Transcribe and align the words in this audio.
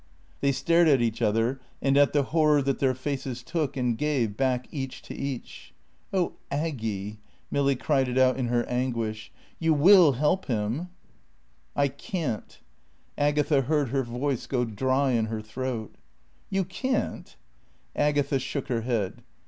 They 0.39 0.51
stared 0.51 0.87
at 0.87 0.99
each 0.99 1.21
other 1.21 1.61
and 1.79 1.95
at 1.95 2.11
the 2.11 2.23
horror 2.23 2.63
that 2.63 2.79
their 2.79 2.95
faces 2.95 3.43
took 3.43 3.77
and 3.77 3.95
gave 3.95 4.35
back 4.35 4.67
each 4.71 5.03
to 5.03 5.13
each. 5.13 5.75
"Oh, 6.11 6.33
Aggy" 6.49 7.19
Milly 7.51 7.75
cried 7.75 8.07
it 8.07 8.17
out 8.17 8.37
in 8.37 8.47
her 8.47 8.65
anguish. 8.65 9.31
"You 9.59 9.75
will 9.75 10.13
help 10.13 10.45
him?" 10.47 10.89
"I 11.75 11.87
can't." 11.87 12.61
Agatha 13.15 13.61
heard 13.61 13.89
her 13.89 14.01
voice 14.01 14.47
go 14.47 14.65
dry 14.65 15.11
in 15.11 15.25
her 15.27 15.39
throat. 15.43 15.93
"You 16.49 16.65
can't?" 16.65 17.35
Agatha 17.95 18.39
shook 18.39 18.69
her 18.69 18.81
head. 18.81 19.21